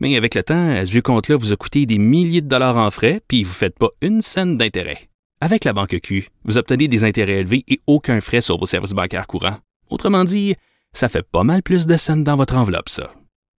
[0.00, 2.90] Mais avec le temps, ce vieux compte-là vous a coûté des milliers de dollars en
[2.90, 5.10] frais, puis vous ne faites pas une scène d'intérêt.
[5.42, 8.92] Avec la banque Q, vous obtenez des intérêts élevés et aucun frais sur vos services
[8.92, 9.58] bancaires courants.
[9.90, 10.54] Autrement dit,
[10.92, 13.12] ça fait pas mal plus de scènes dans votre enveloppe, ça.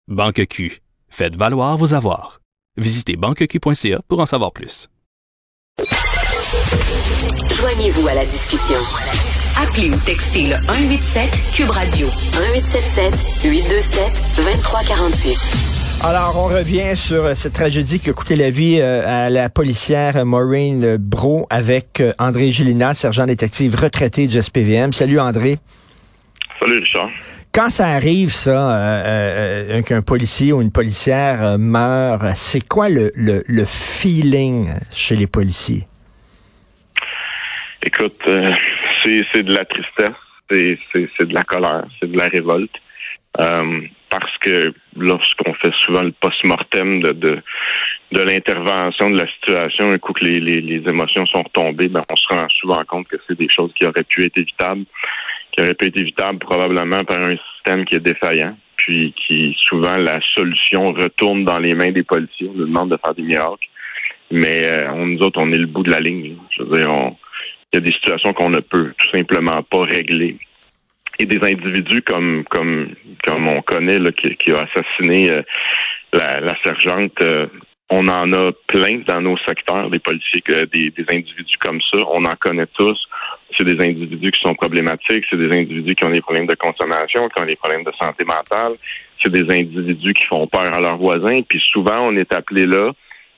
[0.07, 2.41] Banque Q, faites valoir vos avoirs.
[2.77, 4.89] Visitez banqueq.ca pour en savoir plus.
[7.55, 8.77] Joignez-vous à la discussion.
[9.57, 15.80] Appelez ou textez le 187 Cube Radio 1877 827 2346.
[16.03, 19.51] Alors, on revient sur euh, cette tragédie qui a coûté la vie euh, à la
[19.51, 24.93] policière Maureen Bro avec euh, André Gélina, sergent détective retraité du SPVM.
[24.93, 25.59] Salut André.
[26.59, 27.11] Salut Richard.
[27.53, 29.03] Quand ça arrive, ça,
[29.85, 35.85] qu'un policier ou une policière meurt, c'est quoi le, le, feeling chez les policiers?
[37.83, 38.21] Écoute,
[39.03, 40.15] c'est de la tristesse,
[40.49, 42.71] c'est de la colère, c'est de la révolte.
[44.11, 47.41] Parce que lorsqu'on fait souvent le post-mortem de, de,
[48.11, 52.01] de l'intervention de la situation, un coup que les, les, les, émotions sont retombées, ben
[52.11, 54.83] on se rend souvent compte que c'est des choses qui auraient pu être évitables,
[55.53, 59.95] qui auraient pu être évitables probablement par un système qui est défaillant, puis qui souvent
[59.95, 62.49] la solution retourne dans les mains des policiers.
[62.49, 63.69] On nous demande de faire des miracles,
[64.29, 66.35] mais euh, on, nous autres, on est le bout de la ligne.
[66.49, 67.11] Je veux dire,
[67.71, 70.37] il y a des situations qu'on ne peut tout simplement pas régler
[71.21, 75.41] et des individus comme comme comme on connaît qui, qui a assassiné euh,
[76.13, 77.13] la, la, sergente.
[77.21, 77.47] Euh,
[77.89, 81.97] on en a plein dans nos secteurs, des policiers, des, des individus comme ça.
[82.09, 82.97] On en connaît tous.
[83.57, 87.27] C'est des individus qui sont problématiques, c'est des individus qui ont des problèmes de consommation,
[87.27, 88.71] qui ont des problèmes de santé mentale,
[89.21, 91.41] c'est des individus qui font peur à leurs voisins.
[91.47, 92.91] Puis souvent, on est appelé là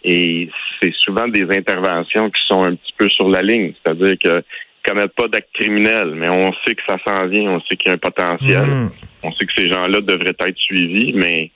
[0.04, 3.74] et c'est souvent des interventions qui sont un petit peu sur la ligne.
[3.84, 4.44] C'est-à-dire que
[4.84, 7.90] commettent pas d'actes criminels, mais on sait que ça s'en vient, on sait qu'il y
[7.90, 8.66] a un potentiel.
[8.66, 8.92] Mm.
[9.24, 11.52] On sait que ces gens-là devraient être suivis, mais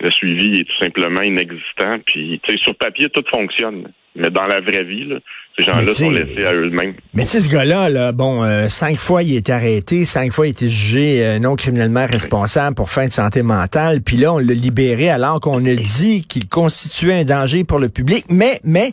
[0.00, 1.98] le suivi est tout simplement inexistant.
[2.06, 3.92] Puis, tu sais, sur papier, tout fonctionne.
[4.16, 5.18] Mais dans la vraie vie, là,
[5.58, 6.94] ces gens-là sont laissés à eux-mêmes.
[7.12, 10.32] Mais tu sais, ce gars-là, là, bon, euh, cinq fois il a été arrêté, cinq
[10.32, 14.16] fois il a été jugé euh, non criminellement responsable pour fin de santé mentale, puis
[14.16, 18.24] là, on l'a libéré alors qu'on a dit qu'il constituait un danger pour le public,
[18.30, 18.92] mais, mais,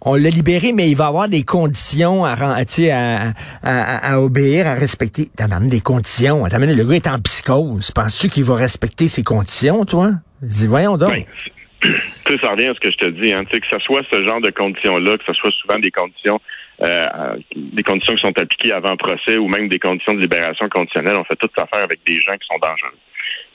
[0.00, 2.62] on l'a libéré, mais il va avoir des conditions à, à,
[3.62, 5.30] à, à obéir, à respecter.
[5.36, 6.44] T'as même des conditions.
[6.44, 7.90] le gars est en psychose.
[7.90, 10.12] Penses-tu qu'il va respecter ces conditions, toi?
[10.42, 11.10] Dis, voyons donc.
[11.82, 11.92] Ben,
[12.28, 13.78] tu sais, ça revient à ce que je te dis, hein, tu sais, que ce
[13.78, 16.38] soit ce genre de conditions-là, que ce soit souvent des conditions
[16.82, 17.06] euh,
[17.56, 21.24] des conditions qui sont appliquées avant procès ou même des conditions de libération conditionnelle, on
[21.24, 22.94] fait toute affaire avec des gens qui sont dangereux.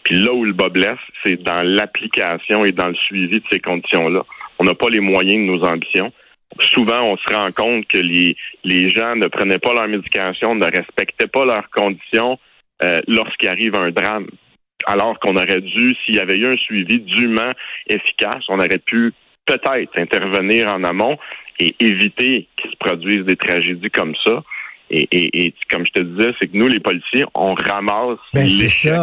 [0.04, 3.60] Puis là où le bas blesse, c'est dans l'application et dans le suivi de ces
[3.60, 4.24] conditions-là.
[4.60, 6.12] On n'a pas les moyens de nos ambitions.
[6.60, 8.36] Souvent, on se rend compte que les,
[8.66, 12.38] les gens ne prenaient pas leur médication, ne respectaient pas leurs conditions
[12.84, 14.28] euh, lorsqu'il arrive un drame
[14.86, 17.52] alors qu'on aurait dû, s'il y avait eu un suivi dûment
[17.88, 19.14] efficace, on aurait pu
[19.46, 21.18] peut-être intervenir en amont
[21.60, 24.44] et éviter qu'il se produisent des tragédies comme ça.
[24.90, 28.94] Et, comme je te disais, c'est que nous, les policiers, on ramasse ben, l'échec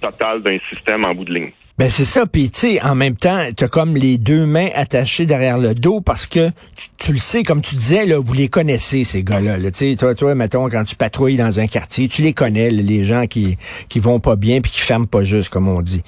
[0.00, 1.52] total d'un système en bout de ligne.
[1.80, 4.68] Ben c'est ça, puis tu sais, en même temps, tu as comme les deux mains
[4.74, 6.50] attachées derrière le dos parce que
[6.98, 9.56] tu, le sais, comme tu disais, là, vous les connaissez, ces gars-là.
[9.70, 13.04] tu sais, toi, toi, mettons, quand tu patrouilles dans un quartier, tu les connais, les
[13.04, 13.56] gens qui,
[13.88, 16.02] qui vont pas bien puis qui ferment pas juste, comme on dit.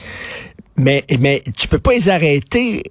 [0.77, 2.83] Mais, mais tu peux pas les arrêter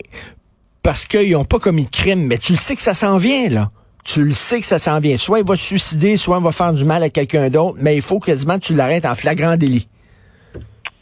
[0.81, 3.47] parce qu'ils ont pas commis de crime, mais tu le sais que ça s'en vient,
[3.49, 3.69] là
[4.03, 5.15] tu le sais que ça s'en vient.
[5.19, 7.95] Soit il va se suicider, soit il va faire du mal à quelqu'un d'autre, mais
[7.95, 9.87] il faut quasiment que tu l'arrêtes en flagrant délit.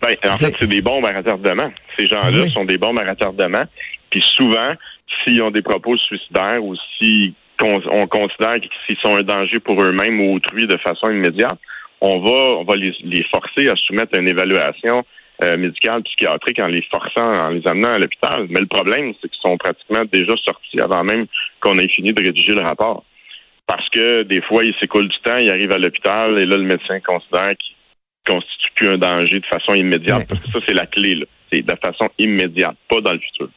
[0.02, 1.72] Ben, en fait, c'est des bombes à retardement.
[1.98, 3.64] Ces gens-là sont des bombes à retardement.
[4.10, 4.74] Puis souvent,
[5.24, 10.22] s'ils ont des propos suicidaires ou si on, considère qu'ils sont un danger pour eux-mêmes
[10.22, 11.58] ou autrui de façon immédiate,
[12.02, 15.04] on va, on va les, forcer à soumettre à une évaluation
[15.44, 18.48] euh, médicale psychiatrique en les forçant, en les amenant à l'hôpital.
[18.50, 21.26] Mais le problème, c'est qu'ils sont pratiquement déjà sortis avant même
[21.60, 23.04] qu'on ait fini de rédiger le rapport.
[23.68, 26.64] Parce que des fois, il s'écoule du temps, il arrive à l'hôpital et là, le
[26.64, 27.76] médecin considère qu'il
[28.26, 30.28] constitue plus un danger de façon immédiate.
[30.28, 31.24] Parce que ça, c'est la clé.
[31.52, 33.50] C'est de façon immédiate, pas dans le futur.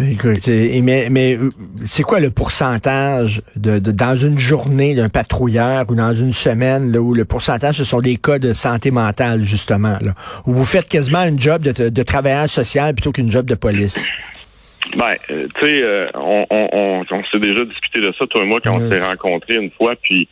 [0.00, 0.48] écoute,
[0.82, 1.48] mais, mais euh,
[1.86, 7.00] c'est quoi le pourcentage de, dans une journée d'un patrouilleur ou dans une semaine là,
[7.00, 10.14] où le pourcentage ce sont des cas de santé mentale justement là,
[10.46, 14.04] où vous faites quasiment un job de, de travailleur social plutôt qu'une job de police?
[14.96, 18.46] Ben, euh, tu sais, euh, on, on, on, s'est déjà discuté de ça, toi et
[18.46, 20.28] moi, quand on s'est rencontrés une fois, puis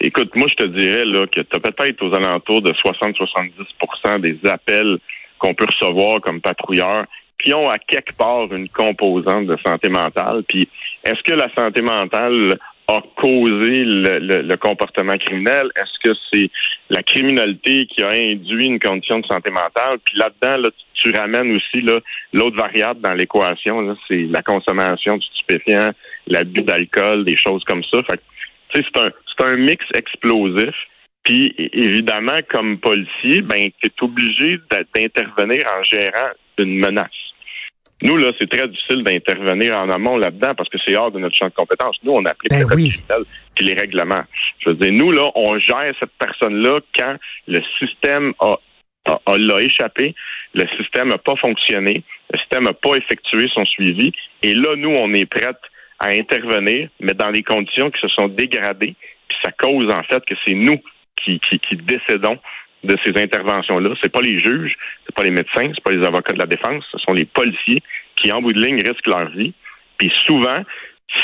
[0.00, 4.38] écoute, moi, je te dirais là que tu as peut-être aux alentours de 60-70% des
[4.48, 4.98] appels
[5.38, 7.06] qu'on peut recevoir comme patrouilleurs
[7.42, 10.42] qui ont à quelque part une composante de santé mentale.
[10.48, 10.68] Puis,
[11.04, 12.58] est-ce que la santé mentale
[12.88, 15.70] a causé le, comportement criminel?
[15.76, 16.50] Est-ce que c'est
[16.90, 19.98] la criminalité qui a induit une condition de santé mentale?
[20.04, 21.84] Puis là-dedans, là, tu, ramènes aussi
[22.32, 25.90] l'autre variable dans l'équation, c'est la consommation du stupéfiant,
[26.26, 27.98] l'abus d'alcool, des choses comme ça.
[28.04, 28.20] Fait
[28.82, 29.10] c'est un,
[29.46, 30.74] un mix explosif.
[31.22, 34.58] Puis évidemment, comme policier, ben, tu es obligé
[34.94, 37.08] d'intervenir en gérant une menace.
[38.02, 41.34] Nous, là, c'est très difficile d'intervenir en amont là-dedans parce que c'est hors de notre
[41.34, 41.96] champ de compétences.
[42.02, 42.90] Nous, on applique ben les
[43.54, 44.24] puis les règlements.
[44.58, 47.16] Je veux dire, nous, là, on gère cette personne-là quand
[47.46, 48.58] le système a,
[49.06, 50.14] a, l'a échappé,
[50.52, 54.12] le système n'a pas fonctionné, le système n'a pas effectué son suivi.
[54.42, 55.54] Et là, nous, on est prêts
[55.98, 58.94] à intervenir, mais dans des conditions qui se sont dégradées.
[59.28, 60.80] Puis ça cause, en fait, que c'est nous
[61.22, 62.38] qui, qui, qui décédons
[62.84, 63.94] de ces interventions-là.
[64.02, 64.76] C'est pas les juges,
[65.06, 67.82] c'est pas les médecins, c'est pas les avocats de la défense, ce sont les policiers
[68.16, 69.54] qui, en bout de ligne, risquent leur vie.
[69.98, 70.62] Puis souvent,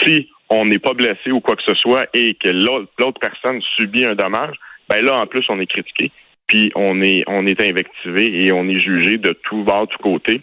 [0.01, 4.05] si on n'est pas blessé ou quoi que ce soit et que l'autre personne subit
[4.05, 4.57] un dommage,
[4.89, 6.11] ben là, en plus, on est critiqué,
[6.47, 10.03] puis on est, on est invectivé et on est jugé de tout bas, de tout
[10.03, 10.43] côté,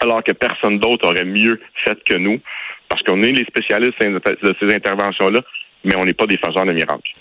[0.00, 2.40] alors que personne d'autre aurait mieux fait que nous,
[2.90, 5.40] parce qu'on est les spécialistes de ces interventions-là,
[5.84, 7.12] mais on n'est pas des de miracles.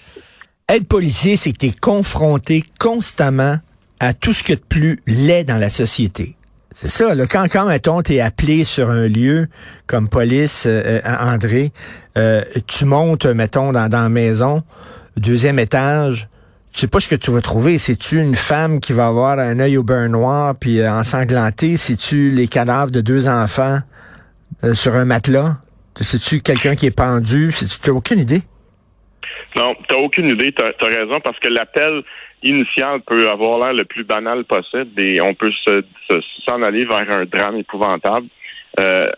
[0.67, 3.57] Être policier, c'est que tu es confronté constamment
[3.99, 6.35] à tout ce qui est de plus laid dans la société.
[6.75, 9.47] C'est ça, là, quand, quand, mettons, t'es appelé sur un lieu
[9.85, 11.71] comme police, euh, euh, André,
[12.17, 14.63] euh, tu montes, mettons, dans, dans la maison,
[15.17, 16.29] deuxième étage,
[16.71, 17.77] tu sais pas ce que tu vas trouver.
[17.77, 21.77] C'est-tu une femme qui va avoir un œil au beurre noir puis ensanglanté?
[21.77, 23.79] C'est-tu les cadavres de deux enfants?
[24.73, 25.57] Sur un matelas?
[25.95, 27.51] C'est-tu quelqu'un qui est pendu?
[27.57, 28.41] Tu n'as aucune idée?
[29.55, 30.53] Non, tu n'as aucune idée.
[30.53, 32.03] Tu as, raison parce que l'appel
[32.43, 37.11] initial peut avoir l'air le plus banal possible et on peut s'en se, aller vers
[37.11, 38.27] un drame épouvantable.
[38.79, 39.11] Euh,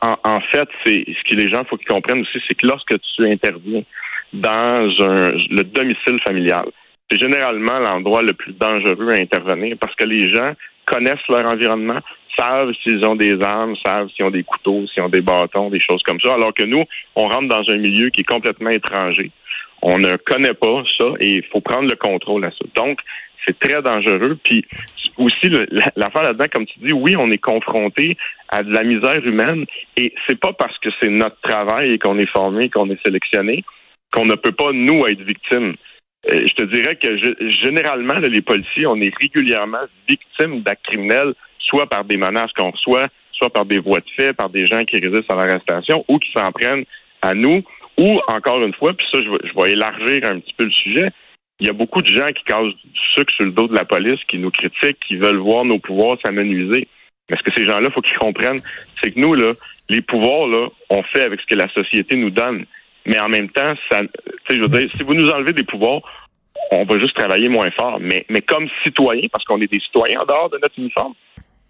[0.00, 3.30] en, fait, c'est ce que les gens faut qu'ils comprennent aussi, c'est que lorsque tu
[3.30, 3.82] interviens
[4.32, 6.64] dans un, le domicile familial,
[7.10, 10.52] c'est généralement l'endroit le plus dangereux à intervenir parce que les gens
[10.86, 12.00] connaissent leur environnement,
[12.38, 15.80] savent s'ils ont des armes, savent s'ils ont des couteaux, s'ils ont des bâtons, des
[15.80, 16.84] choses comme ça, alors que nous,
[17.16, 19.30] on rentre dans un milieu qui est complètement étranger.
[19.82, 22.64] On ne connaît pas ça et il faut prendre le contrôle à ça.
[22.74, 23.00] Donc,
[23.46, 24.38] c'est très dangereux.
[24.42, 24.64] Puis
[25.18, 25.50] aussi,
[25.96, 28.16] l'affaire là-dedans, comme tu dis, oui, on est confronté
[28.48, 29.66] à de la misère humaine
[29.96, 33.64] et c'est pas parce que c'est notre travail et qu'on est formé, qu'on est sélectionné,
[34.12, 35.74] qu'on ne peut pas, nous, être victimes.
[36.30, 37.16] Euh, je te dirais que
[37.62, 43.08] généralement, les policiers, on est régulièrement victimes d'actes criminels, soit par des menaces qu'on reçoit,
[43.32, 46.30] soit par des voies de fait, par des gens qui résistent à l'arrestation ou qui
[46.32, 46.84] s'en prennent
[47.22, 47.62] à nous
[47.98, 51.12] ou, encore une fois, puis ça, je vais élargir un petit peu le sujet,
[51.60, 53.84] il y a beaucoup de gens qui causent du sucre sur le dos de la
[53.84, 56.88] police, qui nous critiquent, qui veulent voir nos pouvoirs s'amenuiser.
[57.30, 58.58] Mais ce que ces gens-là, faut qu'ils comprennent,
[59.00, 59.52] c'est que nous, là,
[59.88, 62.66] les pouvoirs, là, on fait avec ce que la société nous donne.
[63.06, 64.00] Mais en même temps, ça,
[64.50, 66.00] je veux dire, si vous nous enlevez des pouvoirs,
[66.70, 67.98] on va juste travailler moins fort.
[68.00, 71.14] Mais, mais comme citoyens, parce qu'on est des citoyens en dehors de notre uniforme,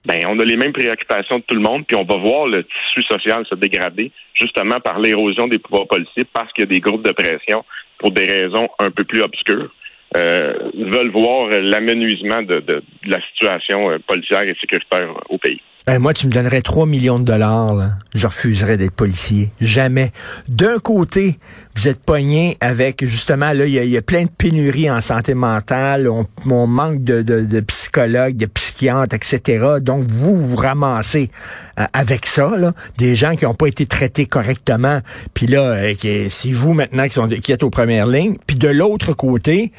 [0.06, 2.64] ben on a les mêmes préoccupations de tout le monde, puis on va voir le
[2.64, 6.80] tissu social se dégrader justement par l'érosion des pouvoirs policiers parce qu'il y a des
[6.80, 7.64] groupes de pression
[7.98, 9.72] pour des raisons un peu plus obscures.
[10.16, 15.60] Euh, veulent voir l'amenuisement de, de, la situation euh, policière et sécuritaire au pays.
[15.86, 17.76] Ben, moi, tu me donnerais 3 millions de dollars,
[18.14, 19.52] je refuserais d'être policier.
[19.60, 20.12] Jamais.
[20.48, 21.38] D'un côté,
[21.76, 26.08] vous êtes pogné avec, justement, là, il y, a plein de pénuries en santé mentale,
[26.08, 29.74] on, manque de, psychologues, de psychiatres, etc.
[29.82, 31.30] Donc, vous vous ramassez
[31.78, 35.00] euh, avec ça, là, des gens qui n'ont pas été traités correctement.
[35.34, 35.94] Puis là, euh,
[36.30, 38.38] c'est vous maintenant qui êtes aux premières lignes.
[38.46, 39.70] Puis de l'autre côté,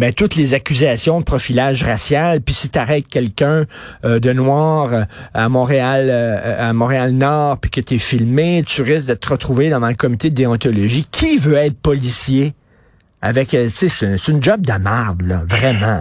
[0.00, 2.40] ben, toutes les accusations de profilage racial.
[2.40, 3.66] Puis si tu arrêtes quelqu'un
[4.04, 9.30] euh, de noir à Montréal, à Montréal-Nord, puis que tu es filmé, tu risques d'être
[9.30, 11.06] retrouvé dans le comité de déontologie.
[11.10, 12.54] Qui veut être policier?
[13.22, 16.00] Avec, tu sais, c'est une job de là, vraiment.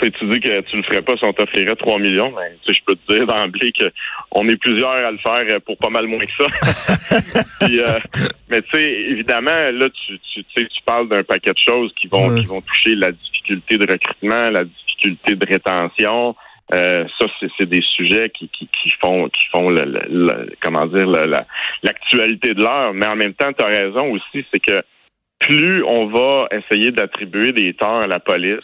[0.00, 2.80] Tu dis que tu le ferais pas si on t'offrirait 3 millions, mais ben, je
[2.86, 6.44] peux te dire d'emblée qu'on est plusieurs à le faire pour pas mal moins que
[6.44, 6.46] ça.
[7.62, 8.00] Euh,
[8.48, 12.34] mais tu sais, évidemment, là, tu, tu, tu parles d'un paquet de choses qui vont,
[12.34, 16.34] qui vont toucher la difficulté de recrutement, la difficulté de rétention.
[16.74, 17.26] Euh, ça,
[17.58, 21.06] c'est des sujets qui, qui, qui, font qui font le, comment dire
[21.82, 22.92] l'actualité de l'heure.
[22.94, 24.82] Mais en même temps, tu as raison aussi, c'est que
[25.40, 28.60] plus on va essayer d'attribuer des torts à la police,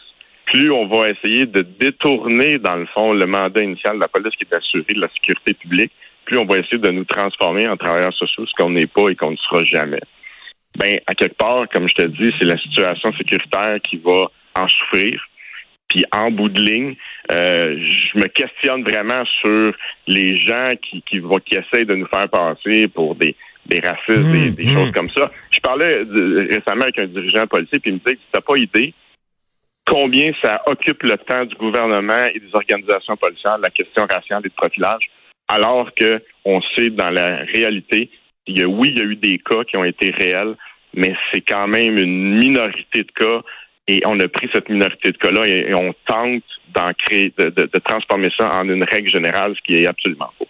[0.47, 4.35] plus on va essayer de détourner, dans le fond, le mandat initial de la police
[4.37, 5.93] qui est d'assurer la sécurité publique,
[6.25, 9.17] plus on va essayer de nous transformer en travailleurs sociaux, ce qu'on n'est pas et
[9.17, 10.00] qu'on ne sera jamais.
[10.76, 14.69] Ben, à quelque part, comme je te dis, c'est la situation sécuritaire qui va en
[14.69, 15.23] souffrir.
[15.88, 16.97] Puis en bout de ligne,
[17.31, 19.73] euh, je me questionne vraiment sur
[20.07, 23.37] les gens qui, qui, vont, qui essayent de nous faire passer pour des,
[23.67, 24.93] des racistes, des, mmh, des choses mmh.
[24.93, 25.31] comme ça.
[25.50, 28.57] Je parlais récemment avec un dirigeant policier, puis il me disait que tu n'as pas
[28.57, 28.95] idée
[29.87, 34.49] combien ça occupe le temps du gouvernement et des organisations policières, la question raciale et
[34.49, 35.11] de profilage,
[35.49, 38.11] alors que on sait dans la réalité,
[38.47, 40.57] il y a, oui, il y a eu des cas qui ont été réels,
[40.95, 43.43] mais c'est quand même une minorité de cas
[43.88, 46.43] et on a pris cette minorité de cas-là et, on tente
[46.75, 50.49] d'en créer, de, de, transformer ça en une règle générale, ce qui est absolument faux.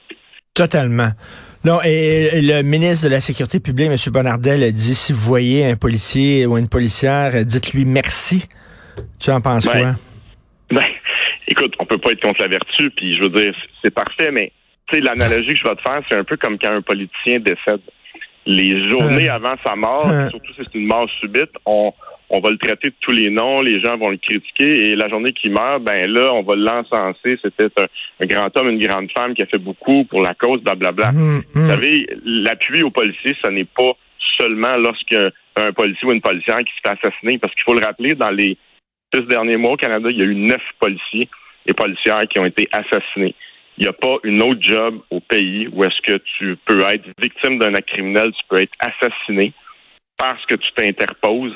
[0.55, 1.11] Totalement.
[1.65, 3.97] Non, et le ministre de la Sécurité publique, M.
[4.11, 8.49] Bonardel, a dit si vous voyez un policier ou une policière, dites-lui merci.
[9.19, 9.95] Tu en penses quoi?
[10.71, 10.85] Ben,
[11.47, 14.53] écoute, on peut pas être contre la vertu, puis je veux dire, c'est parfait, mais
[14.89, 17.39] tu sais, l'analogie que je vais te faire, c'est un peu comme quand un politicien
[17.41, 17.81] décède.
[18.49, 19.35] Les journées euh.
[19.35, 20.29] avant sa mort, euh.
[20.31, 21.93] surtout si c'est une mort subite, on,
[22.31, 25.09] on va le traiter de tous les noms, les gens vont le critiquer, et la
[25.09, 27.39] journée qu'il meurt, ben là, on va l'encenser.
[27.43, 27.69] C'était
[28.21, 31.11] un, grand homme, une grande femme qui a fait beaucoup pour la cause, blablabla.
[31.11, 31.41] Bla, bla.
[31.55, 33.93] Vous savez, l'appui aux policiers, ce n'est pas
[34.39, 37.85] seulement lorsqu'un un policier ou une policière qui se fait assassiner, parce qu'il faut le
[37.85, 38.57] rappeler, dans les
[39.13, 41.29] six derniers mois au Canada, il y a eu neuf policiers
[41.67, 43.35] et policières qui ont été assassinés.
[43.79, 47.05] Il n'y a pas une autre job au pays où est-ce que tu peux être
[47.21, 49.53] victime d'un acte criminel, tu peux être assassiné
[50.17, 51.55] parce que tu t'interposes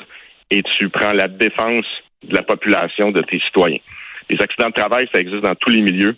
[0.51, 1.85] et tu prends la défense
[2.23, 3.79] de la population, de tes citoyens.
[4.29, 6.15] Les accidents de travail, ça existe dans tous les milieux,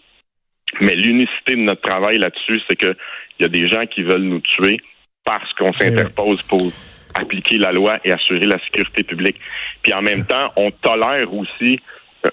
[0.82, 2.96] mais l'unicité de notre travail là-dessus, c'est qu'il
[3.40, 4.82] y a des gens qui veulent nous tuer
[5.24, 6.72] parce qu'on s'interpose pour
[7.14, 9.40] appliquer la loi et assurer la sécurité publique.
[9.82, 11.80] Puis en même temps, on tolère aussi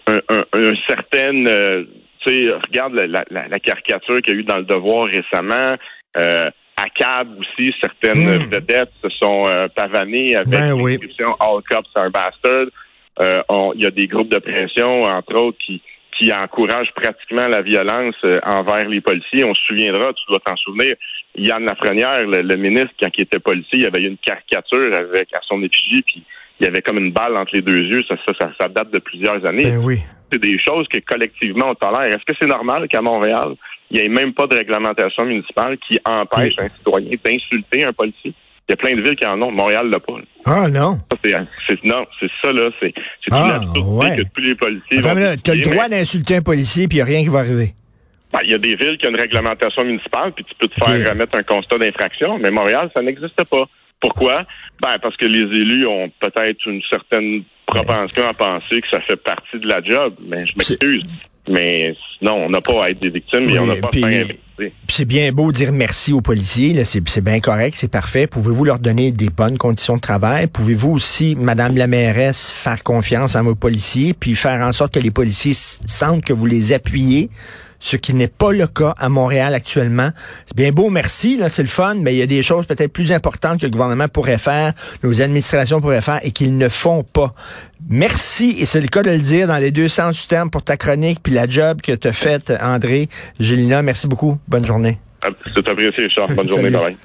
[0.07, 1.47] un, certain...
[1.47, 1.85] Euh,
[2.25, 5.77] tu sais, regarde la, caricature qu'il y a eu dans le Devoir récemment.
[6.19, 8.51] Euh, à CAB aussi, certaines hmm.
[8.51, 12.71] vedettes se sont euh, pavanées avec ben l'inscription All Cops are Bastards.
[13.21, 13.43] Euh,
[13.75, 15.83] il y a des groupes de pression, entre autres, qui,
[16.21, 19.45] qui encouragent pratiquement la violence euh, envers les policiers.
[19.45, 20.95] On se souviendra, tu dois t'en souvenir,
[21.35, 25.63] Yann Lafrenière, le, ministre, quand il était policier, il avait une caricature avec à son
[25.63, 26.23] effigie, puis
[26.61, 28.03] il y avait comme une balle entre les deux yeux.
[28.07, 29.71] Ça, ça, ça, date de plusieurs années.
[29.71, 30.01] Ben oui.
[30.31, 32.15] C'est des choses que collectivement on tolère.
[32.15, 33.55] Est-ce que c'est normal qu'à Montréal,
[33.91, 38.35] il n'y ait même pas de réglementation municipale qui empêche un citoyen d'insulter un policier?
[38.71, 39.51] Il y a plein de villes qui en ont.
[39.51, 40.13] Montréal l'a pas.
[40.45, 41.01] Ah non.
[41.83, 42.71] Non, c'est ça là.
[42.79, 42.95] C'est,
[43.33, 43.73] ah, une
[44.17, 45.03] que tous les policiers.
[45.03, 47.75] Tu as le droit d'insulter un policier puis il n'y a rien qui va arriver.
[48.33, 50.85] Ben, il y a des villes qui ont une réglementation municipale puis tu peux te
[50.85, 53.65] faire remettre un constat d'infraction, mais Montréal, ça n'existe pas.
[54.01, 54.45] Pourquoi?
[54.81, 59.17] Ben, parce que les élus ont peut-être une certaine propension à penser que ça fait
[59.17, 60.15] partie de la job.
[60.27, 61.07] Mais je m'excuse.
[61.49, 65.07] Mais non, on n'a pas à être des victimes et on n'a pas à C'est
[65.07, 68.27] bien beau dire merci aux policiers, c'est bien correct, c'est parfait.
[68.27, 70.47] Pouvez-vous leur donner des bonnes conditions de travail?
[70.49, 75.01] Pouvez-vous aussi, Madame la mairesse, faire confiance à vos policiers, puis faire en sorte que
[75.01, 77.31] les policiers sentent que vous les appuyez
[77.81, 80.11] ce qui n'est pas le cas à Montréal actuellement.
[80.47, 82.93] C'est bien beau, merci, là, c'est le fun, mais il y a des choses peut-être
[82.93, 87.03] plus importantes que le gouvernement pourrait faire, nos administrations pourraient faire et qu'ils ne font
[87.03, 87.33] pas.
[87.89, 90.63] Merci, et c'est le cas de le dire dans les deux sens du terme pour
[90.63, 93.09] ta chronique puis la job que tu as faite, André.
[93.41, 94.39] Gélina, merci beaucoup.
[94.47, 94.99] Bonne journée.
[95.55, 96.29] C'est apprécié, Richard.
[96.29, 96.97] Bonne journée, bye.